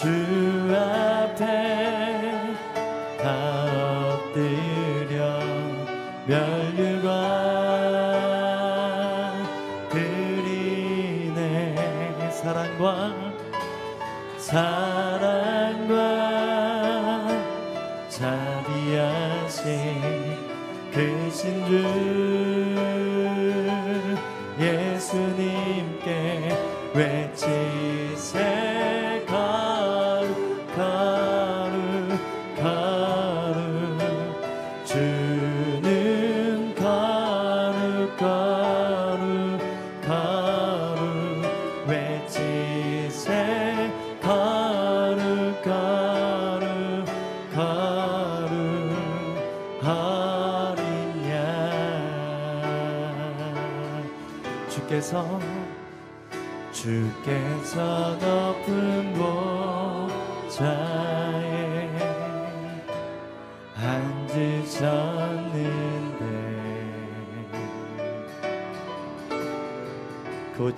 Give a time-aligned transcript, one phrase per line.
[0.00, 1.69] to obtain.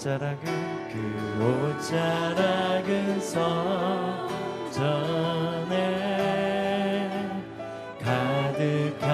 [0.02, 0.42] 옷자락은
[0.90, 0.96] 그
[1.78, 3.46] 옷자락은 성전에
[8.02, 9.12] 가득하도다.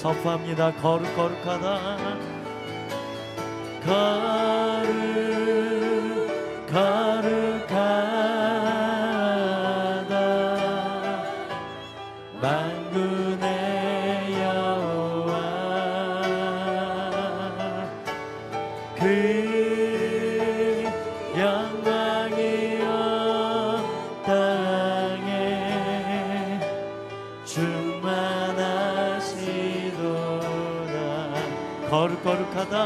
[0.00, 0.72] 선포합니다.
[0.76, 2.16] 거룩 거룩하다.
[3.84, 4.96] 거룩
[6.66, 7.80] 거룩하다.
[12.40, 13.44] 만군의
[14.40, 15.32] 여호와
[18.96, 19.04] 그
[21.36, 22.40] 영광이
[22.80, 23.84] 온
[24.24, 25.38] 땅에
[27.44, 28.79] 충만한
[31.90, 32.76] 거룩거룩하다.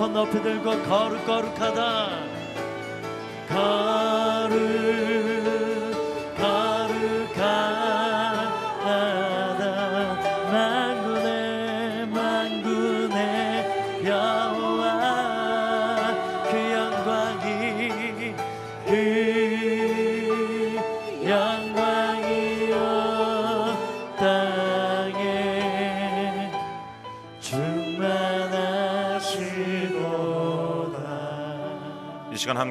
[0.00, 2.19] 손 높이 들고 거룩거룩하다.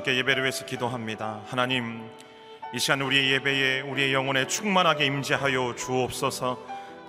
[0.09, 1.41] 함께 예배를 위해서 기도합니다.
[1.47, 2.09] 하나님,
[2.73, 6.57] 이 시간 우리의 예배에 우리의 영혼에 충만하게 임재하여 주옵소서.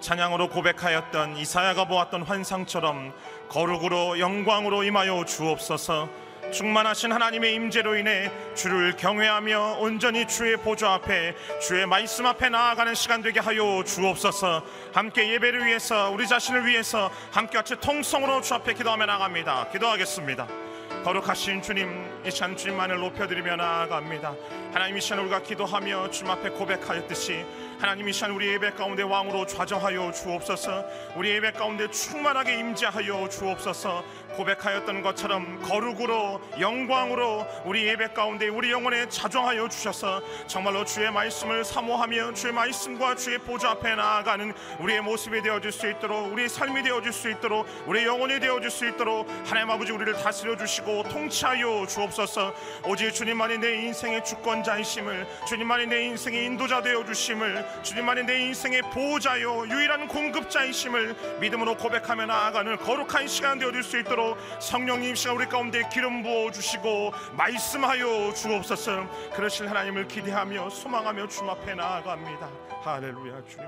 [0.00, 3.14] 찬양으로 고백하였던 이사야가 보았던 환상처럼
[3.49, 6.11] 거룩으로 영광으로 임하여 주옵소서.
[6.52, 13.23] 충만하신 하나님의 임재로 인해 주를 경외하며 온전히 주의 보좌 앞에 주의 말씀 앞에 나아가는 시간
[13.23, 14.62] 되게 하여 주옵소서.
[14.93, 19.69] 함께 예배를 위해서 우리 자신을 위해서 함께 같이 통성으로 주 앞에 기도하며 나갑니다.
[19.70, 20.69] 기도하겠습니다.
[21.05, 21.88] 거룩하신 주님
[22.26, 24.35] 이 시간 주님만을 높여드리며 나아갑니다.
[24.73, 27.44] 하나님 이 시간 우리가 기도하며 주님 앞에 고백하였듯이
[27.79, 30.85] 하나님 이 시간 우리 예배 가운데 왕으로 좌정하여 주옵소서.
[31.17, 39.09] 우리 예배 가운데 충만하게 임재하여 주옵소서 고백하였던 것처럼 거룩으로 영광으로 우리 예배 가운데 우리 영혼에
[39.09, 45.73] 자정하여 주셔서 정말로 주의 말씀을 사모하며 주의 말씀과 주의 보좌 앞에 나아가는 우리의 모습이 되어질
[45.73, 50.12] 수 있도록 우리의 삶이 되어질 수 있도록 우리의 영혼이 되어질 수 있도록 하나님 아버지 우리를
[50.15, 52.55] 다스려 주시고 통치하여 주옵소서.
[52.85, 59.67] 오직 주님만이 내 인생의 주권자이심을 주님만이 내 인생의 인도자 되어 주심을 주님만이 내 인생의 보호자요
[59.69, 64.19] 유일한 공급자이심을 믿음으로 고백하며 나아가는 거룩한 시간 되어질 수 있도록
[64.61, 69.31] 성령님 시간 우리 가운데 기름 부어 주시고 말씀하여 주옵소서.
[69.34, 72.49] 그러실 하나님을 기대하며 소망하며 주님 앞에 나아갑니다.
[72.82, 73.67] 할렐루야 주님.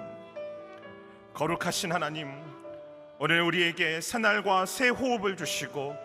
[1.35, 2.31] 거룩하신 하나님
[3.19, 5.97] 오늘 우리에게 새날과 새 호흡을 주시고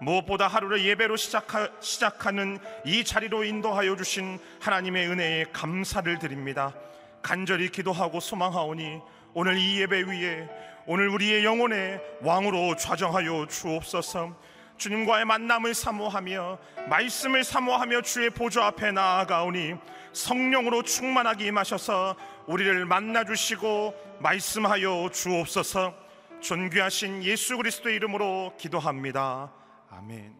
[0.00, 6.74] 무엇보다 하루를 예배로 시작하, 시작하는 이 자리로 인도하여 주신 하나님의 은혜에 감사를 드립니다.
[7.22, 9.00] 간절히 기도하고 소망하오니
[9.34, 10.48] 오늘 이 예배 위에
[10.86, 14.36] 오늘 우리의 영혼에 왕으로 좌정하여 주옵소서.
[14.76, 16.58] 주님과의 만남을 사모하며
[16.90, 19.74] 말씀을 사모하며 주의 보좌 앞에 나아가오니
[20.12, 22.16] 성령으로 충만하게 임하셔서
[22.46, 25.94] 우리를 만나 주시고 말씀하여 주옵소서.
[26.40, 29.52] 존귀하신 예수 그리스도의 이름으로 기도합니다.
[29.90, 30.34] 아멘.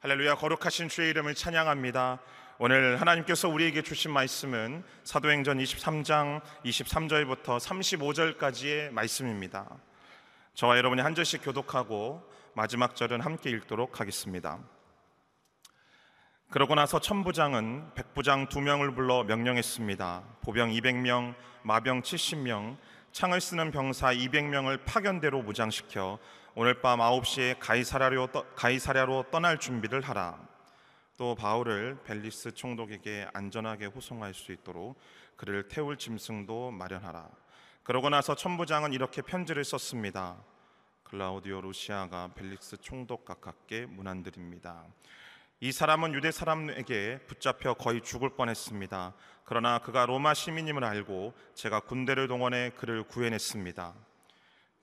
[0.00, 2.20] 할렐루야 거룩하신 주의 이름을 찬양합니다.
[2.60, 9.68] 오늘 하나님께서 우리에게 주신 말씀은 사도행전 23장 23절부터 35절까지의 말씀입니다.
[10.54, 12.22] 저와 여러분이 한 절씩 교독하고
[12.54, 14.60] 마지막 절은 함께 읽도록 하겠습니다.
[16.48, 20.22] 그러고 나서 천부장은 백부장 두 명을 불러 명령했습니다.
[20.42, 21.34] 보병 200명,
[21.64, 22.76] 마병 70명,
[23.10, 26.20] 창을 쓰는 병사 200명을 파견대로 무장시켜
[26.54, 27.56] 오늘 밤 9시에
[28.54, 30.53] 가이사랴로, 떠날 준비를 하라.
[31.16, 34.98] 또 바울을 벨리스 총독에게 안전하게 호송할 수 있도록
[35.36, 37.28] 그를 태울 짐승도 마련하라.
[37.84, 40.42] 그러고 나서 천부장은 이렇게 편지를 썼습니다.
[41.04, 44.84] 클라우디오 루시아가 벨릭스 총독 가깝게 문안드립니다.
[45.60, 49.14] 이 사람은 유대 사람에게 붙잡혀 거의 죽을 뻔했습니다.
[49.44, 53.94] 그러나 그가 로마 시민임을 알고 제가 군대를 동원해 그를 구해냈습니다.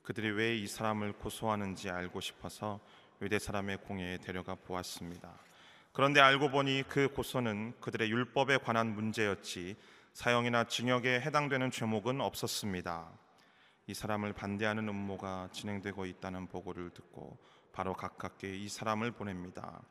[0.04, 2.80] 그들이 왜 이 사람을 고소하는지 알고 싶어서
[3.22, 5.51] 유대 사람의 공회에 데려가 보았습니다.
[5.94, 9.76] 그런데 알고 보니 그 고소는 그들의 율법에 관한 문제였지
[10.14, 13.12] 사형이나 징역에 해당되는 죄목은 없었습니다.
[13.88, 17.38] 이 사람을 반대하는 음모가 진행되고 있다는 보고를 듣고
[17.74, 19.82] 바로 가깝게 이 사람을 보냅니다.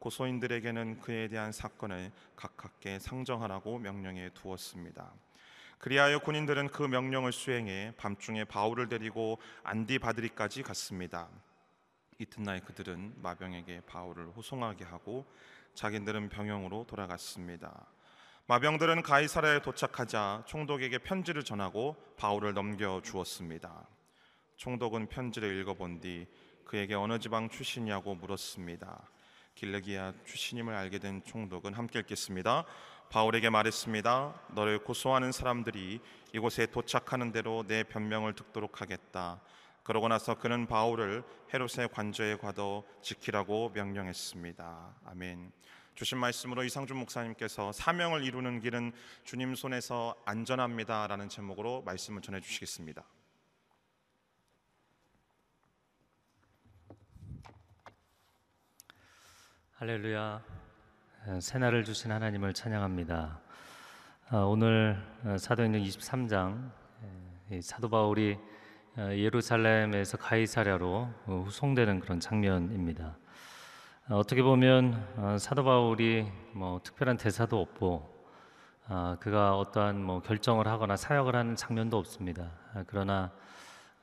[0.00, 5.12] 고소인들에게는 그에 대한 사건을 가깝게 상정하라고 명령해 두었습니다.
[5.78, 11.28] 그리하여 군인들은 그 명령을 수행해 밤중에 바울을 데리고 안디바드리까지 갔습니다.
[12.20, 15.24] 이튿날 그들은 마병에게 바울을 호송하게 하고
[15.74, 17.86] 자기들은 병영으로 돌아갔습니다.
[18.48, 23.86] 마병들은 가이사라에 도착하자 총독에게 편지를 전하고 바울을 넘겨 주었습니다.
[24.56, 26.26] 총독은 편지를 읽어본 뒤
[26.64, 29.08] 그에게 어느 지방 출신이냐고 물었습니다.
[29.54, 32.64] 길르기아 출신임을 알게 된 총독은 함께 읽겠습니다.
[33.10, 34.42] 바울에게 말했습니다.
[34.54, 36.00] 너를 고소하는 사람들이
[36.32, 39.40] 이곳에 도착하는 대로 내 변명을 듣도록 하겠다.
[39.88, 44.96] 그러고 나서 그는 바울을 헤롯의 관저에 가둬 지키라고 명령했습니다.
[45.06, 45.50] 아멘.
[45.94, 48.92] 주신 말씀으로 이상준 목사님께서 사명을 이루는 길은
[49.24, 53.02] 주님 손에서 안전합니다라는 제목으로 말씀을 전해 주시겠습니다.
[59.76, 60.44] 할렐루야.
[61.40, 63.40] 새날을 주신 하나님을 찬양합니다.
[64.28, 66.70] 아, 오늘 어, 사도행전 23장
[67.62, 68.57] 사도 바울이 어,
[68.98, 73.16] 예루살렘에서 가이사랴로 어, 후송되는 그런 장면입니다.
[74.10, 78.26] 어떻게 보면 사도 바울이 뭐 특별한 대사도 없고
[79.20, 82.50] 그가 어떠한 뭐 결정을 하거나 사역을 하는 장면도 없습니다.
[82.74, 83.30] 아, 그러나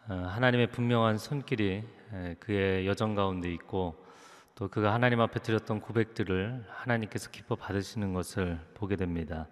[0.08, 1.84] 하나님의 분명한 손길이
[2.40, 4.06] 그의 여정 가운데 있고
[4.54, 9.48] 또 그가 하나님 앞에 드렸던 고백들을 하나님께서 기뻐 받으시는 것을 보게 됩니다.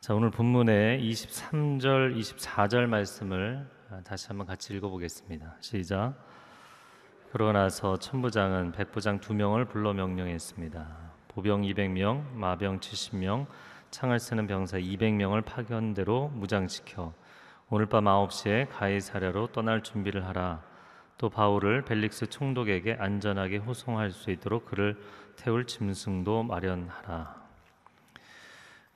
[0.00, 5.56] 자, 오늘 본문의 23절, 24절 말씀을 다시 한번 같이 읽어보겠습니다.
[5.60, 6.14] 시작.
[7.32, 11.12] 그러고 나서 천부장은 백부장 두 명을 불러 명령했습니다.
[11.28, 13.46] 보병 200명, 마병 70명,
[13.90, 17.14] 창을 쓰는 병사 200명을 파견대로 무장시켜
[17.70, 20.62] 오늘 밤 9시에 가이사랴로 떠날 준비를 하라.
[21.16, 24.98] 또 바울을 벨릭스 총독에게 안전하게 호송할 수 있도록 그를
[25.36, 27.37] 태울 짐승도 마련하라.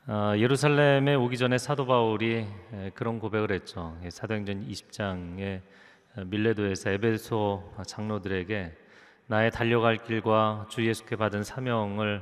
[0.05, 3.97] 아, 예루살렘에 오기 전에 사도 바울이 에, 그런 고백을 했죠.
[4.03, 5.61] 예, 사도행전 20장에
[6.27, 8.77] 밀레도에서 에베소 장로들에게
[9.29, 12.21] 나의 달려갈 길과 주 예수께 받은 사명을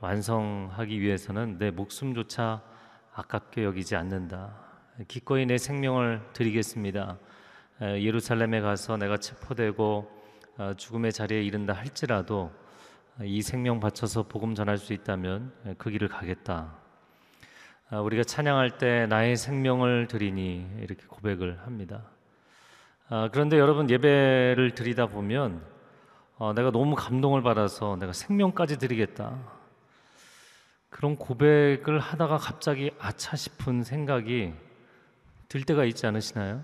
[0.00, 2.62] 완성하기 위해서는 내 목숨조차
[3.12, 4.58] 아깝게 여기지 않는다.
[5.06, 7.18] 기꺼이 내 생명을 드리겠습니다.
[7.82, 10.10] 에, 예루살렘에 가서 내가 체포되고
[10.56, 12.50] 어, 죽음의 자리에 이른다 할지라도
[13.22, 16.87] 이 생명 바쳐서 복음 전할 수 있다면 에, 그 길을 가겠다.
[17.90, 22.02] 아, 우리가 찬양할 때 나의 생명을 드리니 이렇게 고백을 합니다.
[23.08, 25.62] 아, 그런데 여러분 예배를 드리다 보면
[26.36, 29.38] 어, 내가 너무 감동을 받아서 내가 생명까지 드리겠다.
[30.90, 34.52] 그런 고백을 하다가 갑자기 아차 싶은 생각이
[35.48, 36.62] 들 때가 있지 않으시나요?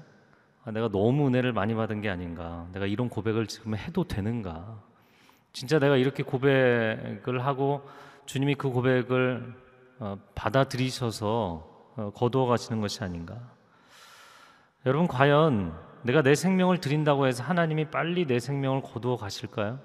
[0.66, 2.68] 아, 내가 너무 은혜를 많이 받은 게 아닌가.
[2.74, 4.78] 내가 이런 고백을 지금 해도 되는가.
[5.54, 7.88] 진짜 내가 이렇게 고백을 하고
[8.26, 9.63] 주님이 그 고백을 어,
[10.34, 13.38] 받아들이셔서 어, 거두어 가시는 것이 아닌가.
[14.86, 19.78] 여러분 과연 내가 내 생명을 드린다고 해서 하나님이 빨리 내 생명을 거두어 가실까요?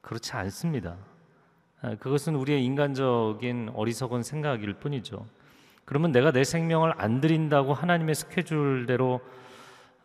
[0.00, 0.96] 그렇지 않습니다.
[1.82, 5.26] 아, 그것은 우리의 인간적인 어리석은 생각일 뿐이죠.
[5.84, 9.20] 그러면 내가 내 생명을 안 드린다고 하나님의 스케줄대로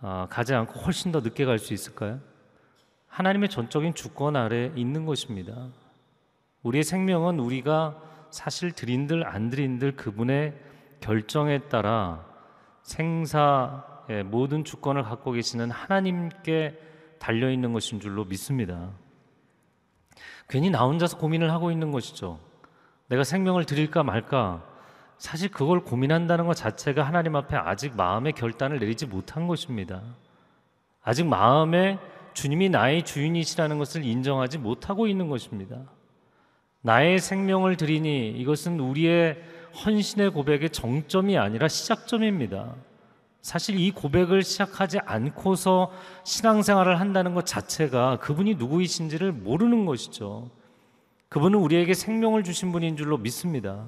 [0.01, 2.19] 아, 가지 않고 훨씬 더 늦게 갈 수 있을까요?
[3.07, 5.69] 하나님의 전적인 주권 아래 있는 것입니다.
[6.63, 8.01] 우리의 생명은 우리가
[8.35, 10.53] 사실 드린들 안 드린들 그분의
[10.99, 12.25] 결정에 따라
[12.81, 16.77] 생사의 모든 주권을 갖고 계시는 하나님께
[17.17, 18.89] 달려 있는 것인 줄로 믿습니다.
[20.49, 22.41] 괜히 나 혼자서 고민을 하고 있는 것이죠.
[23.07, 24.65] 내가 생명을 드릴까 말까.
[25.17, 30.03] 사실 그걸 고민한다는 것 자체가 하나님 앞에 아직 마음의 결단을 내리지 못한 것입니다.
[31.01, 31.99] 아직 마음에
[32.33, 35.94] 주님이 나의 주인이시라는 것을 인정하지 못하고 있는 것입니다.
[36.85, 39.41] 나의 생명을 드리니 이것은 우리의
[39.83, 42.75] 헌신의 고백의 정점이 아니라 시작점입니다.
[43.41, 45.91] 사실 이 고백을 시작하지 않고서
[46.25, 50.51] 신앙생활을 한다는 것 자체가 그분이 누구이신지를 모르는 것이죠.
[51.29, 53.83] 그분은 우리에게 생명을 주신 분인 줄로 믿습니다.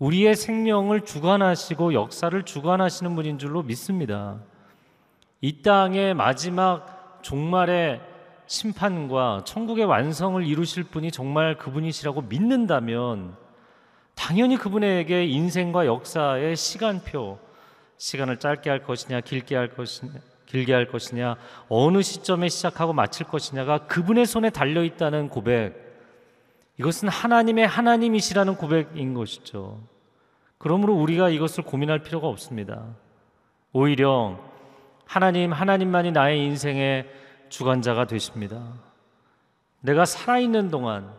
[0.00, 4.40] 우리의 생명을 주관하시고 역사를 주관하시는 분인 줄로 믿습니다.
[5.40, 8.15] 이 땅의 마지막 종말의
[8.46, 13.36] 심판과 천국의 완성을 이루실 분이 정말 그분이시라고 믿는다면
[14.14, 17.38] 당연히 그분에게 인생과 역사의 시간표,
[17.98, 20.12] 시간을 짧게 할 것이냐, 길게 할 것이냐,
[20.46, 21.36] 길게 할 것이냐,
[21.68, 25.84] 어느 시점에 시작하고 마칠 것이냐가 그분의 손에 달려 있다는 고백.
[26.78, 29.80] 이것은 하나님의 하나님이시라는 고백인 것이죠.
[30.58, 32.84] 그러므로 우리가 이것을 고민할 필요가 없습니다.
[33.72, 34.38] 오히려
[35.04, 37.06] 하나님, 하나님만이 나의 인생의
[37.48, 38.62] 주관자가 되십니다.
[39.80, 41.10] 내가 살아있는 동안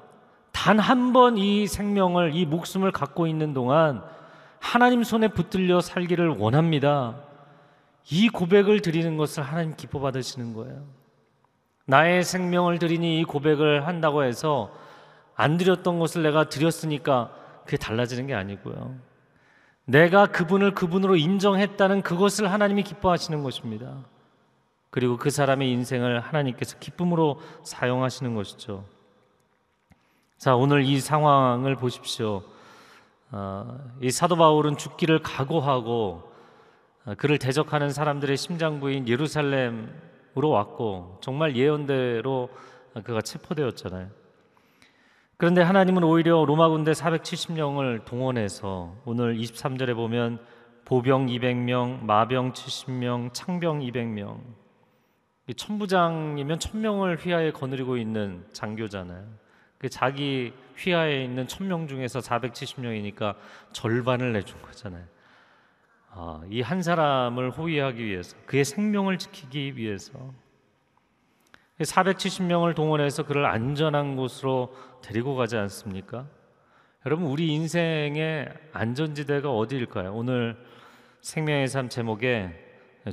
[0.51, 4.03] 단 한 번 이 생명을, 이 목숨을 갖고 있는 동안
[4.59, 7.15] 하나님 손에 붙들려 살기를 원합니다.
[8.09, 10.83] 이 고백을 드리는 것을 하나님 기뻐 받으시는 거예요.
[11.85, 14.73] 나의 생명을 드리니 이 고백을 한다고 해서
[15.35, 17.31] 안 드렸던 것을 내가 드렸으니까
[17.63, 18.95] 그게 달라지는 게 아니고요.
[19.85, 23.93] 내가 그분을 그분으로 인정했다는 그것을 하나님이 기뻐하시는 것입니다.
[24.89, 28.85] 그리고 그 사람의 인생을 하나님께서 기쁨으로 사용하시는 것이죠.
[30.37, 32.43] 자, 오늘 이 상황을 보십시오.
[33.31, 36.31] 어, 이 사도 바울은 죽기를 각오하고
[37.05, 42.49] 어, 그를 대적하는 사람들의 심장부인 예루살렘으로 왔고 정말 예언대로
[43.03, 44.09] 그가 체포되었잖아요.
[45.37, 50.39] 그런데 하나님은 오히려 로마 군대 470명을 동원해서 오늘 23절에 보면
[50.85, 54.39] 보병 200명, 마병 70명, 창병 200명.
[55.55, 59.25] 천부장이면 천명을 휘하에 거느리고 있는 장교잖아요.
[59.77, 63.35] 그 자기 휘하에 있는 천명 중에서 470명이니까
[63.71, 65.05] 절반을 내준 거잖아요.
[66.09, 70.33] 아, 이 한 사람을 호위하기 위해서 그의 생명을 지키기 위해서
[71.79, 74.73] 470명을 동원해서 그를 안전한 곳으로
[75.03, 76.25] 데리고 가지 않습니까?
[77.05, 80.11] 여러분 우리 인생의 안전지대가 어디일까요?
[80.13, 80.57] 오늘
[81.21, 82.65] 생명의 삶 제목에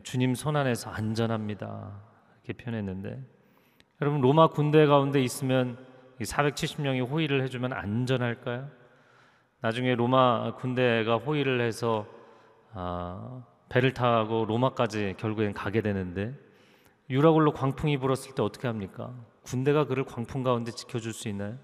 [0.03, 2.14] 주님 손 안에서 안전합니다.
[2.53, 3.21] 표현했는데
[4.01, 5.79] 여러분 로마 군대 가운데 있으면
[6.21, 8.69] 470명이 호위를 해주면 안전할까요?
[9.61, 12.07] 나중에 로마 군대가 호위를 해서
[12.73, 16.35] 아, 배를 타고 로마까지 결국엔 가게 되는데
[17.11, 19.15] 유라굴로 광풍이 불었을 때 어떻게 합니까?
[19.43, 21.59] 군대가 그를 광풍 가운데 지켜줄 수 있나요?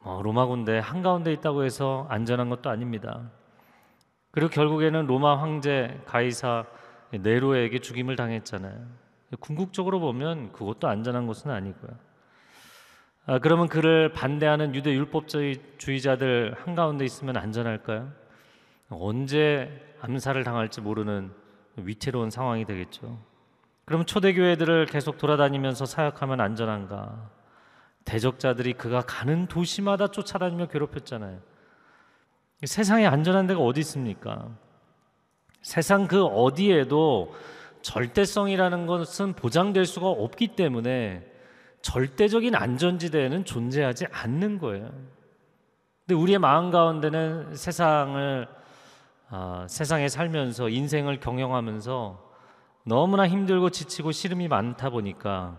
[0.00, 3.30] 뭐 로마 군대 한 가운데 있다고 해서 안전한 것도 아닙니다.
[4.30, 6.66] 그리고 결국에는 로마 황제 가이사
[7.10, 8.86] 네로에게 죽임을 당했잖아요.
[9.40, 11.90] 궁극적으로 보면 그것도 안전한 것은 아니고요.
[13.26, 18.12] 아, 그러면 그를 반대하는 유대 율법주의자들 한가운데 있으면 안전할까요?
[18.88, 21.32] 언제 암살을 당할지 모르는
[21.76, 23.18] 위태로운 상황이 되겠죠.
[23.84, 27.30] 그러면 초대교회들을 계속 돌아다니면서 사역하면 안전한가?
[28.04, 31.40] 대적자들이 그가 가는 도시마다 쫓아다니며 괴롭혔잖아요.
[32.64, 34.48] 세상에 안전한 데가 어디 있습니까?
[35.62, 37.34] 세상 그 어디에도
[37.86, 41.24] 절대성이라는 것은 보장될 수가 없기 때문에
[41.82, 44.90] 절대적인 안전지대에는 존재하지 않는 거예요.
[46.04, 48.48] 근데 우리의 마음 가운데는 세상을
[49.28, 52.26] 아, 세상에 살면서 인생을 경영하면서
[52.84, 55.58] 너무나 힘들고 지치고 시름이 많다 보니까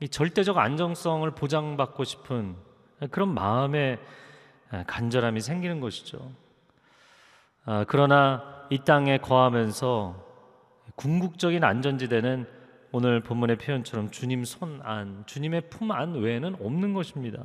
[0.00, 2.56] 이 절대적 안정성을 보장받고 싶은
[3.12, 4.00] 그런 마음의
[4.88, 6.28] 간절함이 생기는 것이죠.
[7.64, 10.31] 아, 그러나 이 땅에 거하면서
[10.96, 12.46] 궁극적인 안전지대는
[12.92, 17.42] 오늘 본문의 표현처럼 주님 손 안, 주님의 품 안 외에는 없는 것입니다.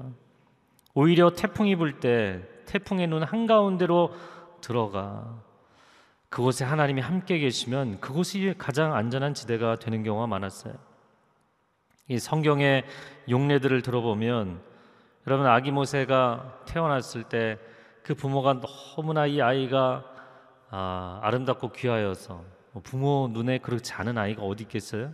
[0.94, 4.14] 오히려 태풍이 불 때 태풍의 눈 한가운데로
[4.62, 5.42] 들어가
[6.30, 10.74] 그곳에 하나님이 함께 계시면 그곳이 가장 안전한 지대가 되는 경우가 많았어요.
[12.10, 12.84] 이 성경의
[13.30, 14.62] 용례들을 들어보면
[15.28, 17.58] 여러분 아기 모세가 태어났을 때
[18.08, 20.02] 그 부모가 너무나 이 아이가
[20.70, 22.46] 아, 아름답고 귀하여서 뭐
[22.84, 25.14] 부모 눈에 그렇지 않은 아이가 어디 있겠어요?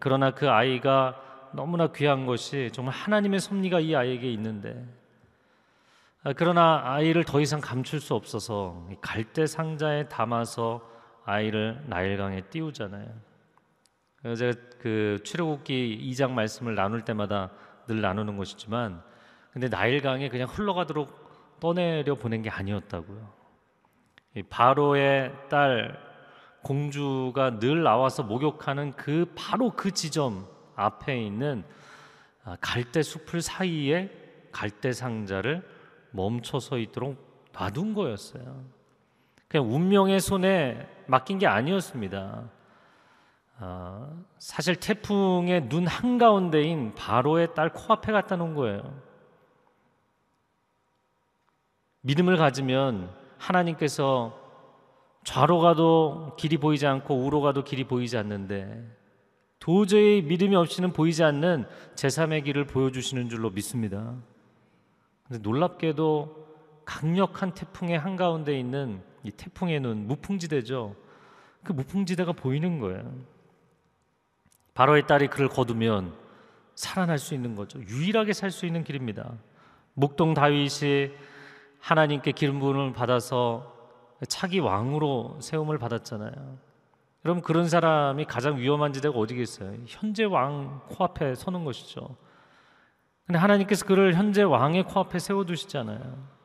[0.00, 1.20] 그러나 그 아이가
[1.52, 4.86] 너무나 귀한 것이 정말 하나님의 섭리가 이 아이에게 있는데
[6.24, 10.82] 아, 그러나 아이를 더 이상 감출 수 없어서 갈대 상자에 담아서
[11.24, 13.08] 아이를 나일강에 띄우잖아요.
[14.36, 17.50] 제가 그 출애굽기 2장 말씀을 나눌 때마다
[17.86, 19.02] 늘 나누는 것이지만
[19.52, 23.32] 근데 나일강에 그냥 흘러가도록 떠내려 보낸 게 아니었다고요.
[24.50, 26.07] 바로의 딸
[26.62, 31.64] 공주가 늘 나와서 목욕하는 그 바로 그 지점 앞에 있는
[32.44, 34.10] 아, 갈대 숲을 사이에
[34.52, 35.66] 갈대 상자를
[36.10, 38.64] 멈춰 서 있도록 놔둔 거였어요.
[39.48, 42.50] 그냥 운명의 손에 맡긴 게 아니었습니다.
[43.60, 49.08] 아, 사실 태풍의 눈 한가운데인 바로의 딸 코앞에 갖다 놓은 거예요.
[52.02, 54.47] 믿음을 가지면 하나님께서
[55.28, 58.82] 좌로 가도 길이 보이지 않고 우로 가도 길이 보이지 않는데
[59.58, 64.14] 도저히 믿음이 없이는 보이지 않는 제3의 길을 보여주시는 줄로 믿습니다.
[65.24, 66.46] 근데 놀랍게도
[66.86, 70.96] 강력한 태풍의 한가운데 있는 이 태풍의 눈, 무풍지대죠.
[71.62, 73.12] 그 무풍지대가 보이는 거예요.
[74.72, 76.14] 바로의 딸이 그를 거두면
[76.74, 77.78] 살아날 수 있는 거죠.
[77.82, 79.34] 유일하게 살 수 있는 길입니다.
[79.92, 81.10] 목동 다윗이
[81.80, 83.77] 하나님께 기름 부음을 받아서
[84.26, 86.58] 차기 왕으로 세움을 받았잖아요.
[87.24, 89.74] 여러분 그런 사람이 가장 위험한 지대가 어디겠어요?
[89.86, 92.16] 현재 왕 코앞에 서는 것이죠.
[93.26, 96.38] 근데 하나님께서 그를 현재 왕의 코앞에 세워 두시잖아요.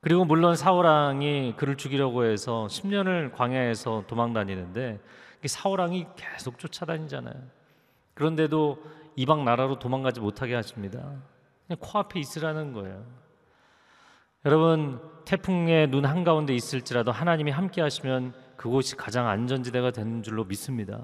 [0.00, 5.00] 그리고 물론 사울 왕이 그를 죽이려고 해서 10년을 광야에서 도망 다니는데
[5.46, 7.34] 사울 왕이 계속 쫓아다니잖아요.
[8.14, 8.82] 그런데도
[9.16, 11.12] 이방 나라로 도망가지 못하게 하십니다.
[11.78, 13.04] 코앞에 있으라는 거예요.
[14.44, 21.00] 여러분 태풍의 눈 한가운데 있을지라도 하나님이 함께 하시면 그곳이 가장 안전지대가 되는 줄로 믿습니다.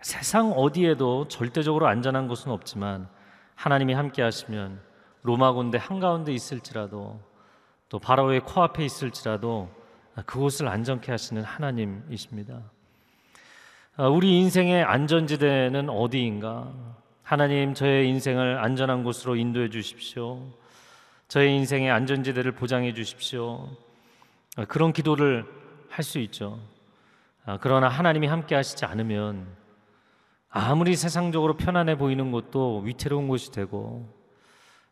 [0.00, 3.08] 세상 어디에도 절대적으로 안전한 곳은 없지만
[3.54, 4.80] 하나님이 함께 하시면
[5.22, 7.20] 로마 군대 한가운데 있을지라도
[7.88, 9.70] 또 바로의 코앞에 있을지라도
[10.26, 12.62] 그곳을 안전케 하시는 하나님이십니다.
[13.96, 16.72] 아, 우리 인생의 안전지대는 어디인가?
[17.22, 20.40] 하나님 저의 인생을 안전한 곳으로 인도해 주십시오.
[21.32, 23.66] 저의 인생의 안전지대를 보장해 주십시오.
[24.58, 25.46] 아, 그런 기도를
[25.88, 26.60] 할 수 있죠.
[27.46, 29.46] 아, 그러나 하나님이 함께 하시지 않으면
[30.50, 34.06] 아무리 세상적으로 편안해 보이는 것도 위태로운 곳이 되고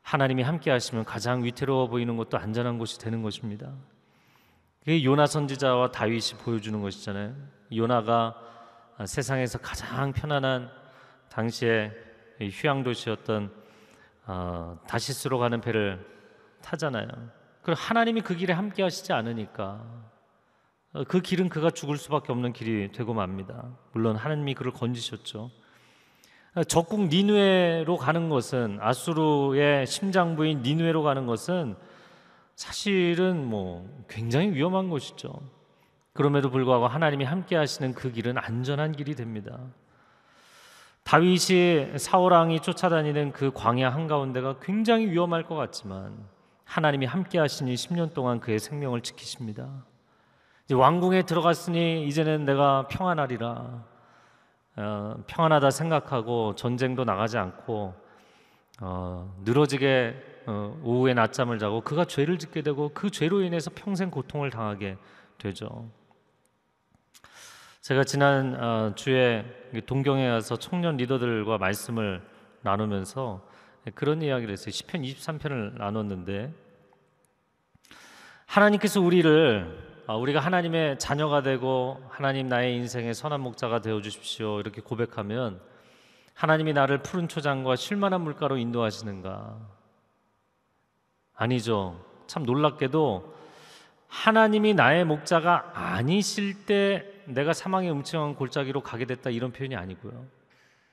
[0.01, 3.75] 하나님이 함께 하시면 가장 위태로워 보이는 것도 안전한 곳이 되는 것입니다.
[4.79, 7.35] 그게 요나 선지자와 다윗이 보여주는 것이잖아요.
[7.77, 8.35] 요나가
[9.05, 10.71] 세상에서 가장 편안한
[11.29, 11.93] 당시에
[12.41, 13.53] 휴양 도시였던
[14.25, 16.19] 어, 다시스로 가는 배를
[16.63, 17.09] 타잖아요.
[17.63, 19.85] 그럼 하나님이 그 길에 함께 하시지 않으니까
[20.93, 23.77] 어, 그 길은 그가 죽을 수밖에 없는 길이 되고 맙니다.
[23.93, 25.51] 물론 하나님이 그를 건지셨죠.
[26.55, 31.77] 어, 적국 니누에로 가는 것은 아수르의 심장 부인 니누에로 가는 것은
[32.57, 35.33] 사실은 뭐 굉장히 위험한 것이죠.
[36.13, 39.59] 그럼에도 불구하고 하나님이 함께 하시는 그 길은 안전한 길이 됩니다.
[41.05, 46.19] 다윗이 사울 왕이 쫓아다니는 그 광야 한가운데가 굉장히 위험할 것 같지만
[46.71, 49.85] 하나님이 함께 하시니 10년 동안 그의 생명을 지키십니다.
[50.73, 53.85] 왕궁에 들어갔으니 이제는 내가 평안하리라.
[54.77, 57.93] 어, 평안하다 생각하고 전쟁도 나가지 않고
[58.83, 64.51] 어, 늘어지게 어, 오후에 낮잠을 자고 그가 죄를 짓게 되고 그 죄로 인해서 평생 고통을
[64.51, 64.97] 당하게
[65.39, 65.91] 되죠.
[67.81, 69.45] 제가 지난 어, 주에
[69.87, 72.23] 동경에 가서 청년 리더들과 말씀을
[72.63, 73.50] 나누면서
[73.95, 74.71] 그런 이야기를 했어요.
[74.71, 76.53] 시편 23편을 나눴는데
[78.47, 84.59] 하나님께서 우리를 아, 우리가 하나님의 자녀가 되고 하나님 나의 인생의 선한 목자가 되어 주십시오.
[84.59, 85.61] 이렇게 고백하면
[86.35, 89.57] 하나님이 나를 푸른 초장과 쉴만한 물가로 인도하시는가?
[91.35, 92.05] 아니죠.
[92.27, 93.37] 참 놀랍게도
[94.09, 100.40] 하나님이 나의 목자가 아니실 때 내가 사망의 음침한 골짜기로 가게 됐다 이런 표현이 아니고요.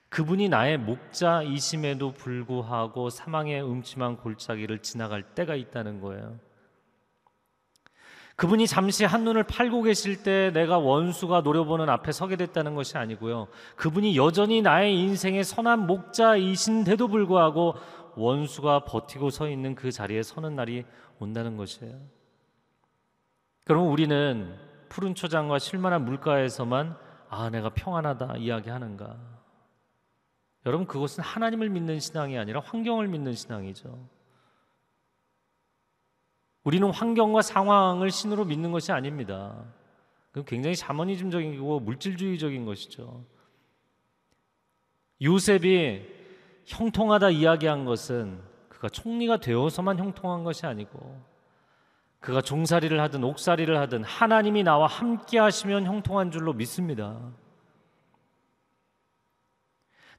[0.10, 6.40] 그분이 나의 목자이심에도 불구하고 사망의 음침한 골짜기를 지나갈 때가 있다는 거예요.
[8.38, 13.48] 그분이 잠시 한눈을 팔고 계실 때 내가 원수가 노려보는 앞에 서게 됐다는 것이 아니고요.
[13.76, 17.74] 그분이 여전히 나의 인생의 선한 목자이신데도 불구하고
[18.16, 20.86] 원수가 버티고 서 있는 그 자리에 서는 날이
[21.20, 22.00] 온다는 것이에요.
[23.66, 24.56] 그러면 우리는
[24.88, 26.96] 푸른 초장과 쉴만한 물가에서만
[27.30, 29.37] 아 내가 평안하다 이야기하는가?
[30.68, 33.98] 여러분 그것은 하나님을 믿는 신앙이 아니라 환경을 믿는 신앙이죠.
[36.66, 39.64] 우리는 환경과 상황을 신으로 믿는 것이 아닙니다.
[40.32, 43.24] 그건 굉장히 자머니즘적이고 물질주의적인 것이죠.
[45.22, 46.06] 요셉이
[46.66, 51.24] 형통하다 이야기한 것은 그가 총리가 되어서만 형통한 것이 아니고
[52.20, 57.18] 그가 종살이를 하든 옥살이를 하든 하나님이 나와 함께 하시면 형통한 줄로 믿습니다.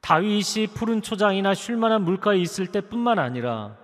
[0.01, 3.77] 다윗이 푸른 초장이나 쉴만한 물가에 있을 때뿐만 아니라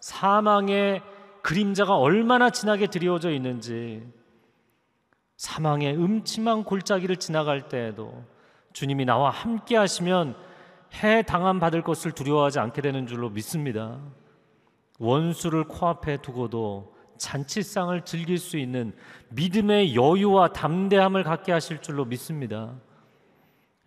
[0.00, 1.02] 사망의
[1.42, 4.06] 그림자가 얼마나 진하게 드리워져 있는지
[5.36, 8.24] 사망의 음침한 골짜기를 지나갈 때에도
[8.72, 10.36] 주님이 나와 함께 하시면
[11.02, 14.00] 해 당함 받을 것을 두려워하지 않게 되는 줄로 믿습니다.
[14.98, 18.94] 원수를 코앞에 두고도 잔치상을 즐길 수 있는
[19.30, 22.74] 믿음의 여유와 담대함을 갖게 하실 줄로 믿습니다.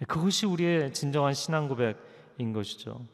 [0.07, 3.05] 그것이 우리의 진정한 신앙 고백인 것이죠.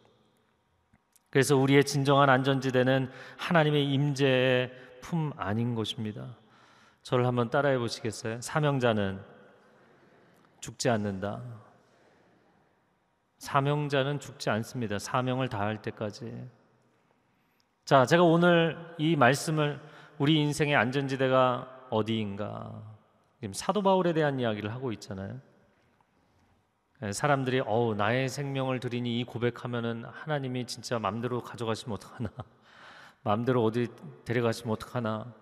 [1.29, 4.71] 그래서 우리의 진정한 안전지대는 하나님의 임재의
[5.01, 6.37] 품 아닌 것입니다.
[7.03, 8.41] 저를 한번 따라해 보시겠어요?
[8.41, 9.21] 사명자는
[10.59, 11.41] 죽지 않는다.
[13.37, 14.97] 사명자는 죽지 않습니다.
[14.97, 16.33] 사명을 다할 때까지.
[17.83, 19.79] 자, 제가 오늘 이 말씀을
[20.17, 22.81] 우리 인생의 안전지대가 어디인가?
[23.39, 25.39] 지금 사도 바울에 대한 이야기를 하고 있잖아요.
[27.03, 32.29] 예, 사람들이 어우 나의 생명을 드리니 이 고백하면은 하나님이 진짜 마음대로 가져가시면 어떡하나?
[33.23, 33.89] 마음대로 어디
[34.23, 35.33] 데려가시면 어떡하나?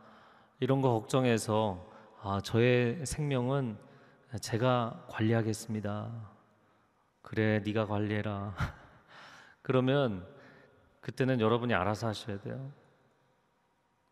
[0.59, 1.85] 이런 거 걱정해서
[2.23, 3.77] 아 저의 생명은
[4.41, 6.11] 제가 관리하겠습니다.
[7.21, 8.55] 그래 네가 관리해라.
[9.61, 10.25] 그러면
[11.01, 12.71] 그때는 여러분이 알아서 하셔야 돼요.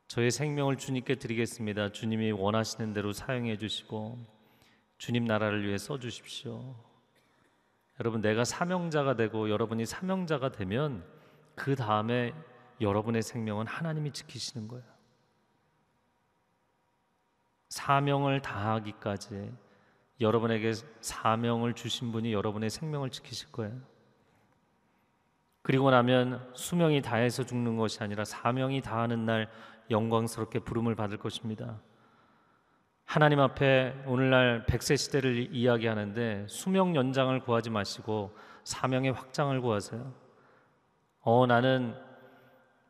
[0.08, 1.92] 저의 생명을 주님께 드리겠습니다.
[1.92, 4.24] 주님이 원하시는 대로 사용해 주시고
[5.00, 6.76] 주님 나라를 위해 써 주십시오
[8.02, 11.04] 여러분 내가 사명자가 되고 여러분이 사명자가 되면
[11.54, 12.34] 그 다음에
[12.82, 14.84] 여러분의 생명은 하나님이 지키시는 거예요.
[17.70, 19.54] 사명을 다하기까지
[20.20, 23.80] 여러분에게 사명을 주신 분이 여러분의 생명을 지키실 거예요.
[25.62, 29.48] 그리고 나면 수명이 다해서 죽는 것이 아니라 사명이 다하는 날
[29.92, 31.80] 영광스럽게 부름을 받을 것입니다.
[33.12, 40.14] 하나님 앞에 오늘날 백세 시대를 이야기하는데 수명 연장을 구하지 마시고 사명의 확장을 구하세요.
[41.20, 41.94] 어 나는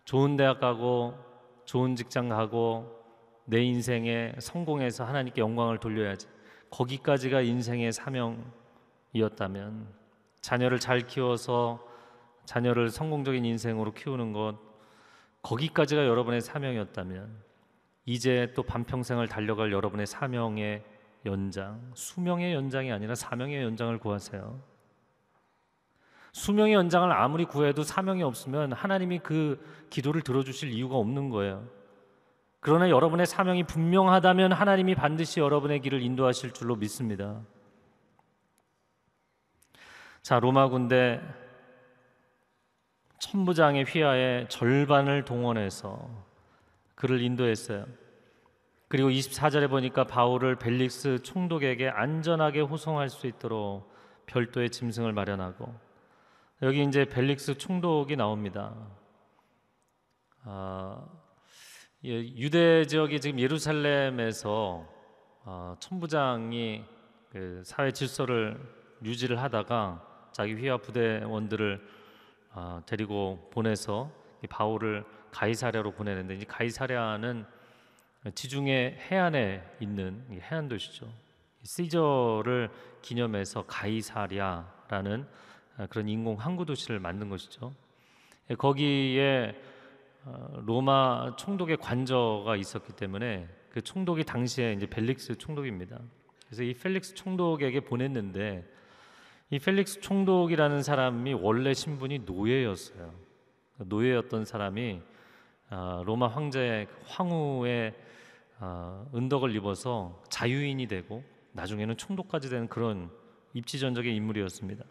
[0.05, 1.15] 좋은 대학 가고
[1.65, 3.03] 좋은 직장 가고
[3.45, 6.27] 내 인생에 성공해서 하나님께 영광을 돌려야지.
[6.69, 9.87] 거기까지가 인생의 사명이었다면
[10.41, 11.83] 자녀를 잘 키워서
[12.45, 14.59] 자녀를 성공적인 인생으로 키우는 것
[15.41, 17.50] 거기까지가 여러분의 사명이었다면
[18.05, 20.83] 이제 또 반평생을 달려갈 여러분의 사명의
[21.25, 24.59] 연장, 수명의 연장이 아니라 사명의 연장을 구하세요.
[26.33, 31.67] 수명의 연장을 아무리 구해도 사명이 없으면 하나님이 그 기도를 들어주실 이유가 없는 거예요.
[32.59, 37.41] 그러나 여러분의 사명이 분명하다면 하나님이 반드시 여러분의 길을 인도하실 줄로 믿습니다.
[40.21, 41.19] 자, 로마 군대
[43.19, 46.30] 천부장의 휘하에 절반을 동원해서
[47.01, 47.87] 그를 인도했어요.
[48.87, 53.91] 그리고 24절에 보니까 바울을 벨릭스 총독에게 안전하게 호송할 수 있도록
[54.27, 55.73] 별도의 짐승을 마련하고
[56.61, 58.75] 여기 이제 벨릭스 총독이 나옵니다.
[60.43, 61.03] 아,
[62.05, 64.87] 예, 유대 지역이 지금 예루살렘에서
[65.43, 66.83] 아, 천부장이
[67.31, 68.61] 그 사회 질서를
[69.03, 71.83] 유지를 하다가 자기 휘하 부대원들을
[72.51, 74.11] 아, 데리고 보내서
[74.43, 77.45] 이 바울을 가이사랴로 보내는데 이 가이사랴는
[78.35, 81.11] 지중해 해안에 있는 이 해안 도시죠.
[81.63, 82.69] 시저를
[83.01, 85.27] 기념해서 가이사랴라는
[85.77, 87.73] 아, 그런 인공 항구 도시를 만든 것이죠.
[88.49, 89.55] 예, 거기에
[90.25, 95.99] 어, 로마 총독의 관저가 있었기 때문에 그 총독이 당시에 이제 벨릭스 총독입니다.
[96.45, 98.67] 그래서 이 펠릭스 총독에게 보냈는데
[99.49, 103.13] 이 펠릭스 총독이라는 사람이 원래 신분이 노예였어요.
[103.77, 105.01] 노예였던 사람이
[105.73, 107.93] 아, 로마 황제의 황후의
[108.59, 113.09] 아, 은덕을 입어서 자유인이 되고 나중에는 총독까지 되는 그런
[113.53, 114.83] 입지전적의 인물이었습니다.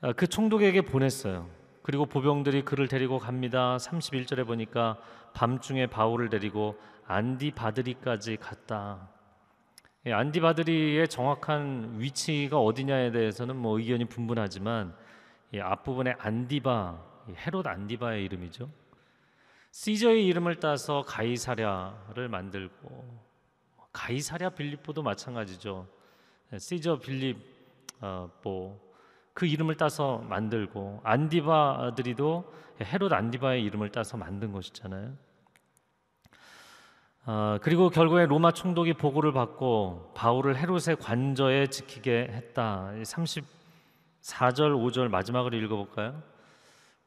[0.00, 1.46] 아, 그 총독에게 보냈어요.
[1.82, 3.76] 그리고 보병들이 그를 데리고 갑니다.
[3.76, 4.98] 31절에 보니까
[5.34, 9.10] 밤중에 바울을 데리고 안디바드리까지 갔다.
[10.06, 14.94] 예, 안디바드리의 정확한 위치가 어디냐에 대해서는 뭐 의견이 분분하지만
[15.52, 18.79] 이 앞부분에 안디바, 이 헤롯 안디바의 이름이죠.
[19.70, 23.20] 시저의 이름을 따서 가이사랴를 만들고
[23.92, 25.86] 가이사랴 빌립보도 마찬가지죠.
[26.52, 27.38] 예, 시저 빌립
[28.00, 32.52] 어, 뭐그 이름을 따서 만들고 안디바들이도
[32.82, 35.12] 헤롯 안디바의 이름을 따서 만든 것이잖아요.
[37.26, 42.90] 어, 그리고 결국에 로마 총독이 보고를 받고 바울을 헤롯의 관저에 지키게 했다.
[43.02, 43.44] 34절
[44.22, 46.22] 5절 마지막으로 읽어볼까요?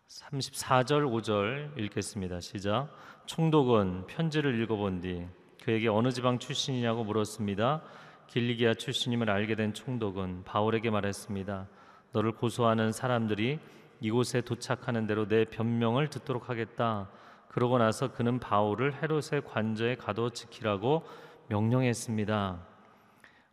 [0.07, 2.39] 34절 5절 읽겠습니다.
[2.41, 2.89] 시작.
[3.25, 5.25] 총독은 편지를 읽어본 뒤
[5.63, 7.81] 그에게 어느 지방 출신이냐고 물었습니다.
[8.27, 11.67] 길리기아 출신임을 알게 된 총독은 바울에게 말했습니다.
[12.11, 13.59] 너를 고소하는 사람들이
[14.01, 17.09] 이곳에 도착하는 대로 내 변명을 듣도록 하겠다.
[17.47, 21.03] 그러고 나서 그는 바울을 헤롯의 관저에 가둬 지키라고
[21.47, 22.59] 명령했습니다.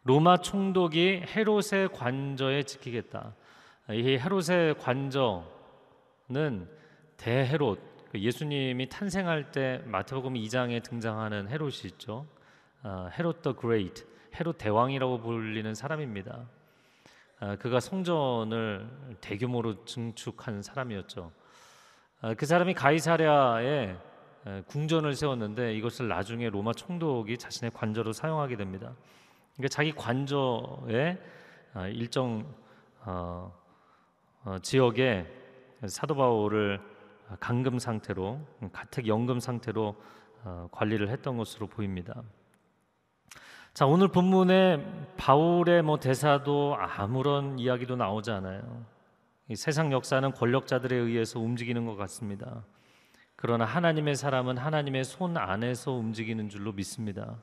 [0.04, 3.34] 로마 총독이 헤롯의 관저에 지키겠다.
[3.90, 5.59] 이 헤롯의 관저
[6.30, 6.68] 는
[7.16, 7.80] 대헤롯
[8.12, 12.24] 그 예수님이 탄생할 때 마태복음 2장에 등장하는 헤롯이 있죠.
[12.82, 16.48] 아, 헤롯 the Great, 헤롯 대왕이라고 불리는 사람입니다.
[17.40, 18.88] 아, 그가 성전을
[19.20, 21.32] 대규모로 증축한 사람이었죠.
[22.20, 23.96] 아, 그 사람이 가이사랴에
[24.68, 28.94] 궁전을 세웠는데 이것을 나중에 로마 총독이 자신의 관저로 사용하게 됩니다.
[29.56, 31.18] 그러니까 자기 관저에
[31.92, 32.46] 일정
[33.04, 33.52] 어,
[34.44, 35.39] 어, 지역에
[35.86, 36.80] 사도 바울을
[37.38, 38.40] 감금 상태로
[38.72, 39.96] 가택 연금 상태로
[40.42, 42.22] 어, 관리를 했던 것으로 보입니다.
[43.72, 48.84] 자 오늘 본문에 바울의 뭐 대사도 아무런 이야기도 나오지 않아요.
[49.48, 52.64] 이 세상 역사는 권력자들에 의해서 움직이는 것 같습니다.
[53.36, 57.36] 그러나 하나님의 사람은 하나님의 손 안에서 움직이는 줄로 믿습니다.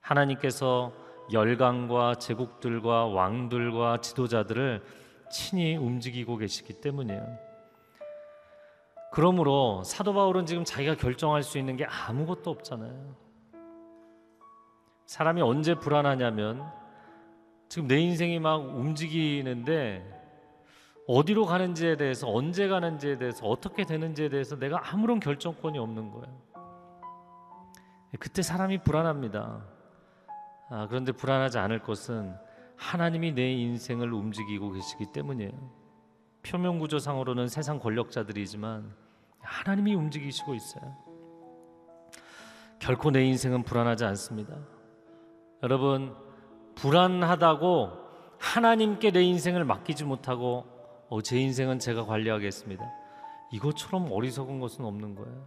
[0.00, 0.92] 하나님께서
[1.32, 4.82] 열강과 제국들과 왕들과 지도자들을
[5.30, 7.38] 친히 움직이고 계시기 때문이에요.
[9.12, 13.14] 그러므로 사도 바울은 지금 자기가 결정할 수 있는 게 아무것도 없잖아요.
[15.06, 16.70] 사람이 언제 불안하냐면
[17.68, 20.18] 지금 내 인생이 막 움직이는데
[21.08, 26.50] 어디로 가는지에 대해서 언제 가는지에 대해서 어떻게 되는지에 대해서 내가 아무런 결정권이 없는 거예요.
[28.20, 29.64] 그때 사람이 불안합니다.
[30.68, 32.36] 아, 그런데 불안하지 않을 것은
[32.80, 35.52] 하나님이 내 인생을 움직이고 계시기 때문이에요.
[36.42, 38.90] 표면 구조상으로는 세상 권력자들이지만
[39.38, 40.96] 하나님이 움직이시고 있어요.
[42.78, 44.56] 결코 내 인생은 불안하지 않습니다.
[45.62, 46.16] 여러분
[46.76, 47.90] 불안하다고
[48.38, 50.64] 하나님께 내 인생을 맡기지 못하고
[51.10, 52.82] 어, 제 인생은 제가 관리하겠습니다.
[53.52, 55.46] 이것처럼 어리석은 것은 없는 거예요.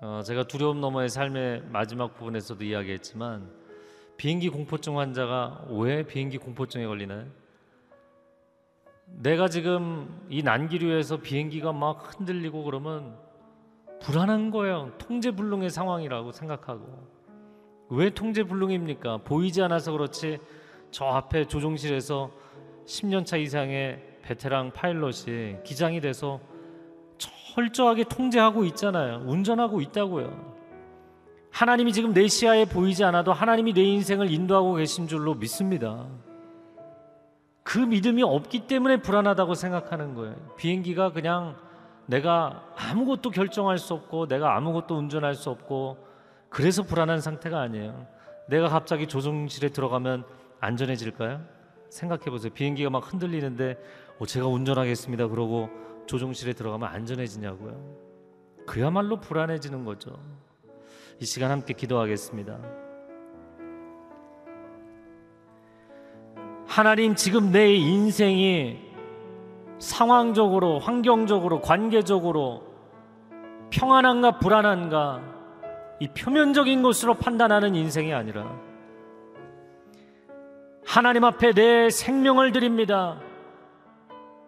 [0.00, 3.65] 어, 제가 두려움 너머의 삶의 마지막 부분에서도 이야기했지만
[4.16, 7.26] 비행기 공포증 환자가 왜 비행기 공포증에 걸리나요?
[9.06, 13.16] 내가 지금 이 난기류에서 비행기가 막 흔들리고 그러면
[14.00, 14.92] 불안한 거예요.
[14.98, 17.06] 통제불능의 상황이라고 생각하고
[17.88, 19.18] 왜 통제불능입니까?
[19.18, 20.38] 보이지 않아서 그렇지
[20.90, 22.30] 저 앞에 조종실에서
[22.86, 26.40] 10년 차 이상의 베테랑 파일럿이 기장이 돼서
[27.18, 29.22] 철저하게 통제하고 있잖아요.
[29.26, 30.55] 운전하고 있다고요.
[31.56, 36.06] 하나님이 지금 내 시야에 보이지 않아도 하나님이 내 인생을 인도하고 계신 줄로 믿습니다.
[37.62, 40.36] 그 믿음이 없기 때문에 불안하다고 생각하는 거예요.
[40.58, 41.56] 비행기가 그냥
[42.04, 45.96] 내가 아무것도 결정할 수 없고 내가 아무것도 운전할 수 없고
[46.50, 48.06] 그래서 불안한 상태가 아니에요.
[48.48, 50.24] 내가 갑자기 조종실에 들어가면
[50.60, 51.40] 안전해질까요?
[51.88, 52.52] 생각해 보세요.
[52.52, 53.78] 비행기가 막 흔들리는데
[54.18, 55.28] 어, 제가 운전하겠습니다.
[55.28, 55.70] 그러고
[56.04, 57.96] 조종실에 들어가면 안전해지냐고요.
[58.66, 60.18] 그야말로 불안해지는 거죠.
[61.18, 62.58] 이 시간 함께 기도하겠습니다.
[66.66, 68.78] 하나님 지금 내 인생이
[69.78, 72.64] 상황적으로, 환경적으로, 관계적으로
[73.70, 75.22] 평안한가 불안한가
[76.00, 78.60] 이 표면적인 것으로 판단하는 인생이 아니라
[80.84, 83.18] 하나님 앞에 내 생명을 드립니다.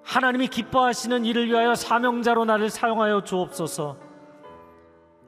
[0.05, 4.08] 하나님이 기뻐하시는 일을 위하여 사명자로 나를 사용하여 주옵소서.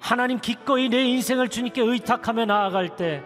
[0.00, 3.22] 하나님 기꺼이 내 인생을 주님께 의탁하며 나아갈 때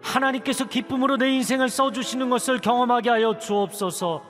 [0.00, 4.22] 하나님께서 기쁨으로 내 인생을 써주시는 것을 경험하게 하여 주옵소서.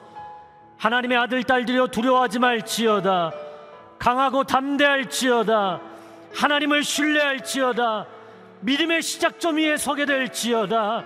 [0.79, 3.33] 하나님의 아들 딸들여 두려워하지 말지어다.
[3.99, 5.81] 강하고 담대할지어다.
[6.35, 8.07] 하나님을 신뢰할지어다.
[8.61, 11.05] 믿음의 시작점 위에 서게 될지어다.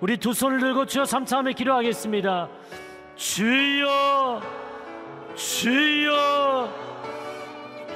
[0.00, 2.48] 우리 두 손을 들고 주여 삼차함에 기도하겠습니다.
[3.16, 4.42] 주여,
[5.34, 6.72] 주여,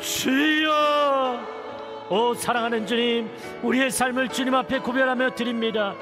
[0.01, 1.60] 주여.
[2.13, 3.31] 오 사랑하는 주님,
[3.63, 5.95] 우리의 삶을 주님 앞에 구별하며 드립니다.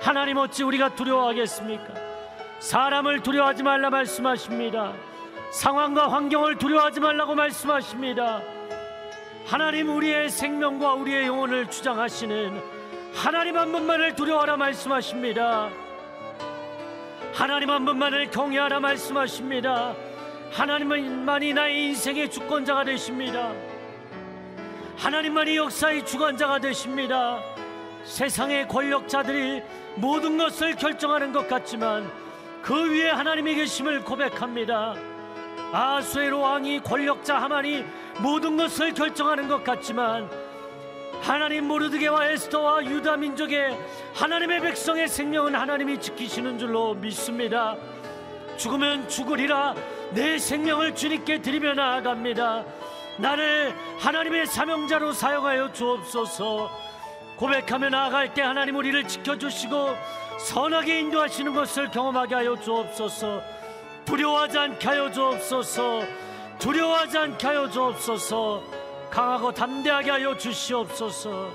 [0.00, 1.92] 하나님 어찌 우리가 두려워하겠습니까?
[2.58, 4.94] 사람을 두려워하지 말라 말씀하십니다.
[5.50, 8.40] 상황과 환경을 두려워하지 말라고 말씀하십니다.
[9.44, 12.58] 하나님 우리의 생명과 우리의 영혼을 주장하시는
[13.12, 15.68] 하나님 한 분만을 두려워하라 말씀하십니다.
[17.34, 19.94] 하나님 한 분만을 경외하라 말씀하십니다.
[20.50, 23.52] 하나님만이 나의 인생의 주권자가 되십니다.
[25.02, 27.42] 하나님만이 역사의 주관자가 되십니다.
[28.04, 29.60] 세상의 권력자들이
[29.96, 32.08] 모든 것을 결정하는 것 같지만
[32.62, 34.94] 그 위에 하나님이 계심을 고백합니다.
[35.72, 37.84] 아수에로 왕이 권력자 하만이
[38.20, 40.30] 모든 것을 결정하는 것 같지만
[41.20, 43.76] 하나님 모르드게와 에스더와 유다 민족의
[44.14, 47.76] 하나님의 백성의 생명은 하나님이 지키시는 줄로 믿습니다.
[48.56, 49.74] 죽으면 죽으리라
[50.12, 52.64] 내 생명을 주님께 드리며 나아갑니다.
[53.18, 56.70] 나를 하나님의 사명자로 사용하여 주옵소서.
[57.36, 59.96] 고백하며 나아갈 때 하나님 우리를 지켜주시고
[60.38, 63.42] 선하게 인도하시는 것을 경험하게 하여 주옵소서.
[64.04, 66.02] 두려워하지 않게 하여 주옵소서.
[66.58, 68.62] 두려워하지 않게 하여 주옵소서.
[69.10, 71.50] 강하고 담대하게 하여 주시옵소서.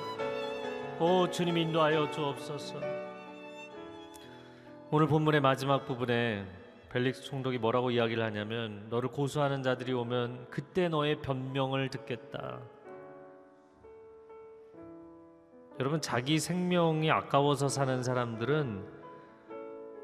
[0.99, 2.75] 오 주님 인도하여 주옵소서.
[4.89, 6.45] 오늘 본문의 마지막 부분에
[6.89, 12.60] 벨릭스 총독이 뭐라고 이야기를 하냐면 너를 고소하는 자들이 오면 그때 너의 변명을 듣겠다.
[15.80, 18.97] 여러분 자기 생명이 아까워서 사는 사람들은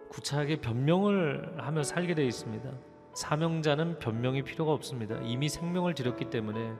[0.10, 2.70] 구차하게 변명을 하며 살게 되어 있습니다.
[3.14, 5.18] 사명자는 변명이 필요가 없습니다.
[5.24, 6.74] 이미 생명을 드렸기 때문에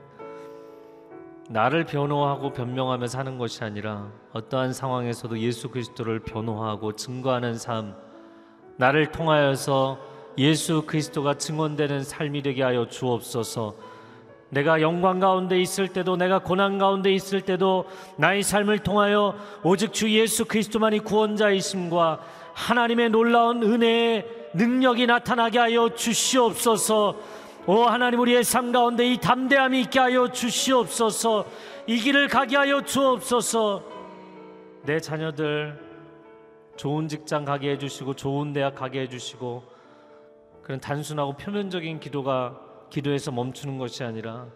[1.50, 7.96] 나를 변호하고 변명하며 사는 것이 아니라 어떠한 상황에서도 예수 그리스도를 변호하고 증거하는 삶,
[8.76, 9.98] 나를 통하여서
[10.38, 13.74] 예수 그리스도가 증언되는 삶이 되게 하여 주옵소서.
[14.50, 20.10] 내가 영광 가운데 있을 때도 내가 고난 가운데 있을 때도 나의 삶을 통하여 오직 주
[20.10, 22.20] 예수 그리스도만이 구원자이심과
[22.54, 27.16] 하나님의 놀라운 은혜의 능력이 나타나게 하여 주시옵소서.
[27.66, 31.46] 오 하나님 우리의 삶 가운데 이 담대함이 있게 하여 주시옵소서.
[31.86, 33.82] 이 길을 가게 하여 주옵소서.
[34.82, 35.83] 내 자녀들
[36.76, 39.62] 좋은 직장 가게 해 주시고 좋은 대학 가게 해 주시고
[40.62, 42.58] 그런 단순하고 표면적인 기도가
[42.90, 44.46] 기도에서 멈추는 것이 아니라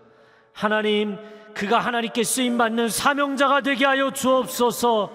[0.53, 1.19] 하나님
[1.55, 5.11] 그가 하나님께 쓰임 받는 사명자가 되게 하여 주옵소서.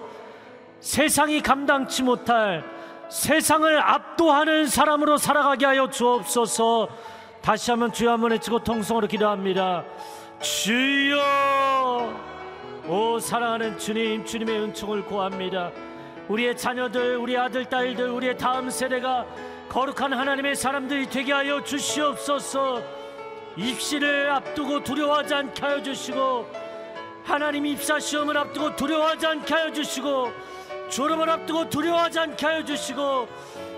[0.80, 2.64] 세상이 감당치 못할
[3.08, 6.88] 세상을 압도하는 사람으로 살아가게 하여 주옵소서.
[7.40, 9.84] 다시 한번 주여 한번 외치고 통성으로 기도합니다.
[10.40, 11.22] 주여
[12.88, 15.70] 오 사랑하는 주님 주님의 은총을 구합니다.
[16.28, 19.26] 우리의 자녀들 우리 아들 딸들 우리의 다음 세대가
[19.68, 22.82] 거룩한 하나님의 사람들이 되게 하여 주시옵소서.
[23.56, 26.46] 입시를 앞두고 두려워하지 않게 하여 주시고
[27.22, 30.32] 하나님 입사 시험을 앞두고 두려워하지 않게 하여 주시고
[30.90, 33.28] 졸업을 앞두고 두려워하지 않게 하여 주시고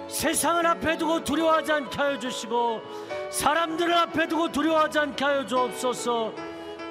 [0.08, 2.82] 세상을 앞에 두고 두려워하지 않게 하여 주시고
[3.30, 6.32] 사람들을 앞에 두고 두려워하지 않게 하여 주옵소서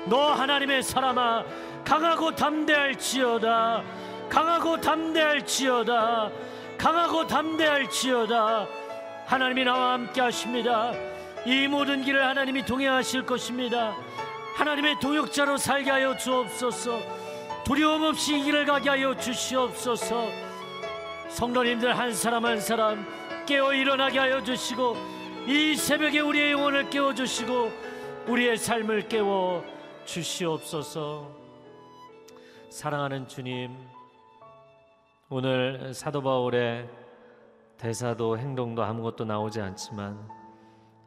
[0.05, 1.43] 너 하나님의 사람아
[1.83, 3.83] 강하고 담대할지어다
[4.29, 6.31] 강하고 담대할지어다.
[6.77, 8.67] 강하고 담대할지어다.
[9.25, 10.93] 하나님이 나와 함께 하십니다.
[11.45, 13.95] 이 모든 길을 하나님이 동행하실 것입니다.
[14.55, 16.99] 하나님의 동역자로 살게 하여 주옵소서.
[17.63, 20.29] 두려움 없이 이 길을 가게 하여 주시옵소서.
[21.29, 23.05] 성도님들 한 사람 한 사람
[23.45, 24.95] 깨어 일어나게 하여 주시고
[25.47, 27.71] 이 새벽에 우리의 영혼을 깨워 주시고
[28.27, 29.63] 우리의 삶을 깨워
[30.05, 31.29] 주시옵소서.
[32.69, 33.75] 사랑하는 주님
[35.29, 36.87] 오늘 사도 바울의
[37.77, 40.29] 대사도 행동도 아무것도 나오지 않지만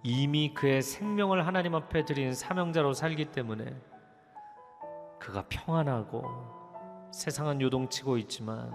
[0.02, 3.76] 이미 그의 생명을 하나님 앞에 드린 사명자로 살기 때문에
[5.20, 6.24] 그가 평안하고
[7.12, 8.72] 세상은 요동치고 있지만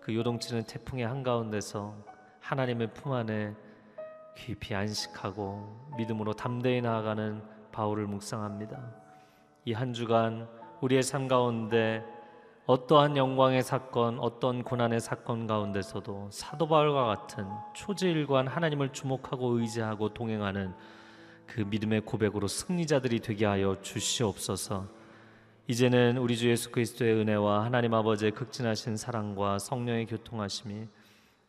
[0.00, 1.94] 그 요동치는 태풍의 한가운데서
[2.40, 3.54] 하나님의 품 안에
[4.36, 7.42] 깊이 안식하고 믿음으로 담대히 나아가는
[7.72, 8.78] 바울을 묵상합니다.
[9.66, 10.48] 이 한 주간
[10.80, 12.02] 우리의 삶 가운데
[12.66, 17.44] 어떠한 영광의 사건, 어떤 고난의 사건 가운데서도 사도 바울과 같은
[17.74, 20.72] 초지일관 하나님을 주목하고 의지하고 동행하는
[21.44, 24.86] 그 믿음의 고백으로 승리자들이 되게 하여 주시옵소서.
[25.66, 30.86] 이제는 우리 주 예수 그리스도의 은혜와 하나님 아버지의 극진하신 사랑과 성령의 교통하심이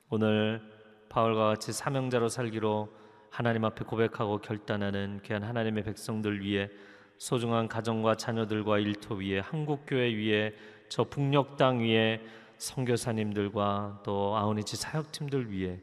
[0.09, 0.61] 오늘
[1.09, 2.91] 바울과 같이 사명자로 살기로
[3.29, 6.69] 하나님 앞에 고백하고 결단하는 귀한 하나님의 백성들 위해
[7.17, 10.53] 소중한 가정과 자녀들과 일터 위에 한국 교회 위에
[10.89, 12.21] 저 북녘 땅 위에
[12.57, 15.79] 선교사님들과 또 아우니치 사역팀들 위해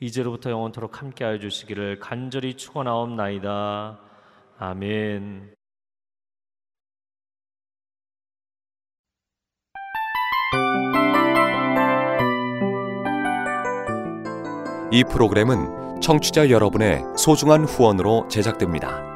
[0.00, 3.98] 이제로부터 영원토록 함께하여 주시기를 간절히 축원하옵나이다.
[4.58, 5.54] 아멘.
[14.92, 19.15] 이 프로그램은 청취자 여러분의 소중한 후원으로 제작됩니다.